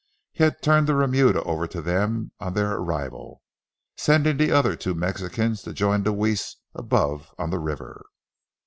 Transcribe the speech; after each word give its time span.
He 0.31 0.43
had 0.43 0.63
turned 0.63 0.87
the 0.87 0.95
remuda 0.95 1.43
over 1.43 1.67
to 1.67 1.79
them 1.79 2.31
on 2.39 2.55
their 2.55 2.71
arrival, 2.73 3.43
sending 3.95 4.37
the 4.37 4.51
other 4.51 4.75
two 4.75 4.95
Mexicans 4.95 5.61
to 5.61 5.73
join 5.73 6.01
Deweese 6.01 6.55
above 6.73 7.35
on 7.37 7.51
the 7.51 7.59
river. 7.59 8.05